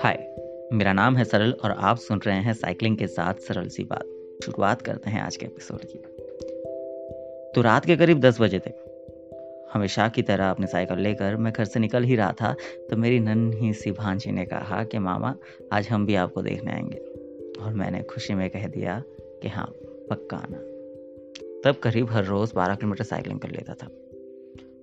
हाय 0.00 0.36
मेरा 0.72 0.92
नाम 0.92 1.16
है 1.16 1.24
सरल 1.24 1.52
और 1.64 1.70
आप 1.70 1.96
सुन 1.96 2.20
रहे 2.26 2.36
हैं 2.36 2.52
साइकिलिंग 2.52 2.96
के 2.96 3.06
साथ 3.06 3.34
सरल 3.34 3.68
सी 3.68 3.84
बात। 3.84 4.04
शुरुआत 4.44 4.82
करते 4.82 5.10
हैं 5.10 5.20
आज 5.20 5.36
के 5.36 5.46
एपिसोड 5.46 5.78
की। 5.84 5.98
तो 7.54 7.62
रात 7.62 7.84
के 7.84 7.96
करीब 7.96 8.20
दस 8.20 8.40
बजे 8.40 8.58
थे। 8.58 8.70
हमेशा 9.72 10.08
की 10.08 10.22
तरह 10.22 10.50
अपनी 10.50 10.66
साइकिल 10.66 10.98
लेकर 10.98 11.36
मैं 11.36 11.52
घर 11.52 11.64
से 11.64 11.80
निकल 11.80 12.02
ही 12.02 12.16
रहा 12.16 12.32
था 12.32 12.56
तो 12.90 12.96
मेरी 12.96 13.20
नन्ही 13.20 13.72
सी 13.72 13.90
भांजी 13.90 14.30
ने 14.30 14.44
कहा 14.44 14.84
कि, 14.84 14.98
मामा, 14.98 15.36
आज 15.72 15.88
हम 15.88 16.06
भी 16.06 16.14
आपको 16.14 16.42
देखने 16.42 16.72
आएँगे। 16.72 16.98
और 17.62 17.74
मैंने 17.74 18.02
खुशी 18.02 18.34
में 18.34 18.50
कह 18.50 18.66
दिया 18.66 19.02
कि 19.42 19.48
हाँ 19.48 19.72
पक्का 20.10 20.36
आना। 20.36 20.58
तब 21.64 21.80
करीब 21.82 22.10
हर 22.10 22.24
रोज़ 22.24 22.54
बारह 22.54 22.74
किलोमीटर 22.74 23.04
साइकिलिंग 23.04 23.40
कर 23.40 23.50
लेता 23.50 23.74
था। 23.74 23.88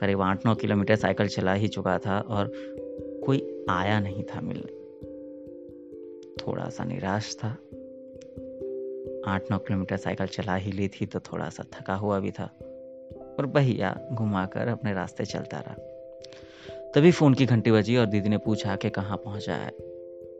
करीब 0.00 0.20
आठ 0.22 0.46
नौ 0.46 0.54
किलोमीटर 0.54 0.96
साइकिल 0.96 1.28
चला 1.28 1.52
ही 1.52 1.68
चुका 1.68 1.98
था 1.98 2.20
और 2.20 2.52
कोई 3.26 3.66
आया 3.70 4.00
नहीं 4.00 4.22
था 4.24 4.40
मिलने। 4.40 4.78
थोड़ा 6.36 6.68
सा 6.68 6.84
निराश 6.84 7.36
था। 7.36 7.48
आठ 9.26 9.50
नौ 9.50 9.58
किलोमीटर 9.58 9.96
साइकिल 9.96 10.26
चला 10.26 10.54
ही 10.54 10.72
ली 10.72 10.88
थी 10.88 11.06
तो 11.06 11.20
थोड़ा 11.20 11.48
सा 11.48 11.64
थका 11.72 11.94
हुआ 11.94 12.20
भी 12.20 12.30
था 12.30 12.44
और 13.38 13.46
भैया 13.46 14.08
घुमाकर 14.12 14.68
अपने 14.68 14.92
रास्ते 14.92 15.24
चलता 15.24 15.58
रहा। 15.58 15.74
तभी 16.94 17.10
फ़ोन 17.10 17.34
की 17.34 17.46
घंटी 17.46 17.70
बजी 17.70 17.96
और 17.96 18.06
दीदी 18.06 18.28
ने 18.28 18.38
पूछा 18.38 18.76
कि 18.76 18.90
कहाँ 18.90 19.16
पहुँचा 19.16 19.54
है। 19.54 19.72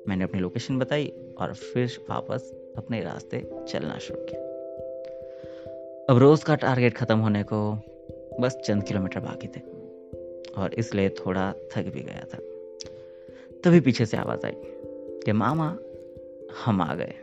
मैंने 0.09 0.25
अपनी 0.25 0.41
लोकेशन 0.41 0.79
बताई 0.79 1.13
और 1.39 1.55
फिर 1.55 2.07
वापस 2.11 2.51
अपने 2.77 3.01
रास्ते 3.01 3.51
चलना 3.69 3.99
शुरू 3.99 4.27
किया। 4.31 4.41
अब 6.11 6.19
रोज़ 6.19 6.45
का 6.45 6.55
टारगेट 6.55 6.95
ख़त्म 6.95 7.19
होने 7.19 7.43
को 7.43 7.79
बस 8.41 8.57
चंद 8.65 8.83
किलोमीटर 8.83 9.21
बाकी 9.21 9.49
थे। 9.49 9.81
और 10.59 10.75
इसलिए 10.75 11.09
थोड़ा 11.09 11.53
थक 11.53 11.83
भी 11.83 12.01
गया 12.01 12.27
था। 12.35 12.39
तभी 13.65 13.81
पीछे 13.81 14.07
से 14.07 14.17
आवाज़ 14.17 14.47
आई 14.47 14.53
कि, 15.25 15.33
मामा, 15.33 15.79
हम 16.65 16.83
आ 16.83 16.95
गए। 16.95 17.15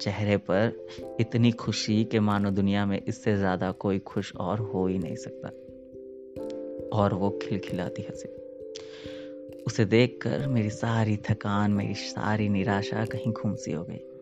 चेहरे 0.00 0.36
पर 0.36 0.86
इतनी 1.20 1.52
खुशी 1.52 2.04
कि 2.04 2.18
मानो 2.18 2.50
दुनिया 2.50 2.86
में 2.86 3.02
इससे 3.08 3.36
ज़्यादा 3.36 3.70
कोई 3.72 3.98
खुश 3.98 4.36
और 4.36 4.58
हो 4.58 4.86
ही 4.86 4.98
नहीं 4.98 5.16
सकता। 5.16 5.48
और 6.92 7.14
वो 7.14 7.38
खिलखिलाती 7.42 8.02
हँसी। 8.02 8.28
उसे 9.66 9.84
देखकर 9.84 10.48
मेरी 10.48 10.70
सारी 10.70 11.16
थकान, 11.16 11.70
मेरी 11.70 11.94
सारी 11.94 12.48
निराशा 12.48 13.04
कहीं 13.04 13.32
घूमसी 13.32 13.72
हो 13.72 13.84
गई। 13.84 14.13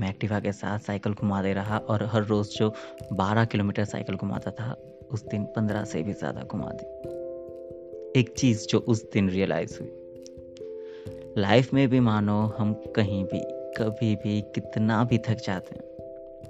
मैं 0.00 0.08
एक्टिवा 0.08 0.40
के 0.40 0.52
साथ 0.52 0.78
साइकिल 0.78 1.12
घुमा 1.12 1.42
दे 1.42 1.52
रहा 1.52 1.78
और 1.78 2.02
हर 2.02 2.24
रोज़ 2.24 2.50
जो 2.50 2.74
12 3.12 3.44
किलोमीटर 3.44 3.84
साइकिल 3.84 4.14
घुमाता 4.14 4.50
था, 4.50 4.76
उस 5.12 5.26
दिन 5.26 5.44
15 5.44 5.84
से 5.84 6.02
भी 6.02 6.12
ज़्यादा 6.12 6.42
घुमा 6.42 6.70
दी 6.72 7.10
एक 8.20 8.34
चीज़ 8.38 8.66
जो 8.66 8.78
उस 8.78 9.10
दिन 9.12 9.30
रियलाइज़ 9.30 9.80
हुई। 9.80 9.92
लाइफ 11.38 11.74
में 11.74 11.88
भी 11.88 12.00
मानो 12.00 12.42
हम 12.58 12.72
कहीं 12.72 13.24
भी, 13.24 13.40
कभी 13.78 14.16
भी 14.16 14.40
कितना 14.40 15.04
भी 15.04 15.18
थक 15.18 15.36
जाते 15.46 15.74
हैं, 15.74 15.84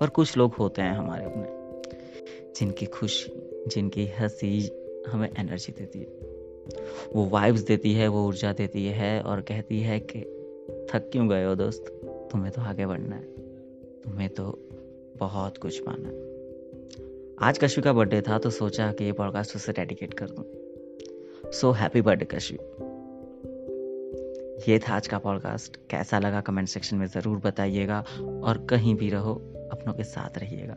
पर 0.00 0.08
कुछ 0.08 0.36
लोग 0.36 0.54
होते 0.54 0.82
हैं 0.82 0.92
हमारे 0.92 1.24
अपने, 1.24 1.46
जिनकी 2.58 2.86
खुशी, 2.86 3.32
जिनकी 3.68 4.06
हँसी 4.06 4.70
हमें 5.08 5.28
एनर्जी 5.38 5.72
देती 5.72 5.98
है। 5.98 6.06
वो 7.16 7.26
वाइब्स 7.26 7.60
देती 7.60 7.92
है, 7.92 8.08
वो 8.08 8.26
ऊर्जा 8.26 8.52
देती 8.52 8.86
है 8.86 9.20
और 9.20 9.40
कहती 9.40 9.80
है 9.80 10.00
कि, 10.00 10.20
थक 10.90 11.10
क्यों 11.12 11.28
गए 11.28 11.44
हो 11.44 11.54
दोस्त? 11.54 12.09
तुम्हें 12.30 12.52
तो 12.52 12.62
आगे 12.62 12.86
बढ़ना 12.86 13.16
है। 13.16 13.22
तुम्हें 14.00 14.28
तो 14.28 14.68
बहुत 15.16 15.58
कुछ 15.58 15.78
पाना 15.78 16.08
है। 16.08 16.28
आज 17.48 17.58
कशु 17.58 17.82
का 17.82 17.92
बर्थडे 17.92 18.20
था 18.20 18.38
तो 18.38 18.50
सोचा 18.50 18.92
कि 18.92 19.04
ये 19.04 19.12
पॉडकास्ट 19.12 19.56
उसे 19.56 19.72
डेडिकेट 19.72 20.14
कर 20.14 20.30
दूँ। 20.30 20.44
सो 21.52 21.70
हैप्पी 21.70 22.00
बर्थडे 22.00 22.24
कशु 22.24 22.54
ये 24.68 24.78
था 24.78 24.94
आज 24.94 25.06
का 25.06 25.18
पॉडकास्ट 25.18 25.76
कैसा 25.90 26.18
लगा 26.18 26.40
कमेंट 26.40 26.68
सेक्शन 26.68 26.96
में 26.96 27.06
ज़रूर 27.06 27.38
बताइएगा 27.38 28.04
और 28.20 28.66
कहीं 28.66 28.94
भी 28.94 29.10
रहो, 29.10 29.34
अपनों 29.72 29.94
के 29.94 30.04
साथ 30.04 30.38
रहिएगा। 30.38 30.76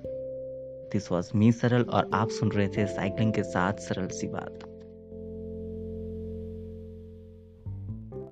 दिस 0.93 1.11
वॉज़ 1.11 1.31
मी 1.35 1.51
सरल, 1.51 1.83
और 1.83 2.09
आप 2.13 2.29
सुन 2.29 2.51
रहे 2.51 2.67
थे 2.67 2.85
साइकिलिंग 2.87 3.33
के 3.33 3.43
साथ 3.43 3.73
सरल 3.73 4.07
सी 4.07 4.27
बात। 4.27 4.59